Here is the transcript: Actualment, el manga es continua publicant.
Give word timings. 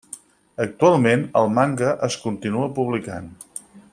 Actualment, 0.63 1.25
el 1.41 1.51
manga 1.59 1.91
es 2.09 2.17
continua 2.25 2.73
publicant. 2.79 3.31